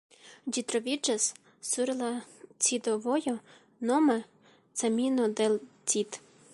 [0.55, 1.27] Ĝi troviĝas
[1.71, 2.09] sur la
[2.67, 3.35] Cido-vojo
[3.91, 4.19] nome
[4.83, 5.61] "Camino del
[5.93, 6.23] Cid".